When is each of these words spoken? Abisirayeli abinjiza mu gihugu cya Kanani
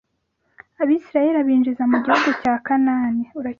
Abisirayeli 0.81 1.37
abinjiza 1.39 1.83
mu 1.91 1.97
gihugu 2.03 2.29
cya 2.41 2.53
Kanani 2.65 3.25